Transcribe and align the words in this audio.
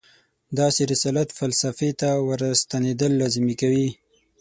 داسې 0.59 0.81
رسالت 0.91 1.29
فلسفې 1.39 1.91
ته 2.01 2.09
ورستنېدل 2.27 3.11
لازمي 3.21 3.55
کوي. 3.61 3.89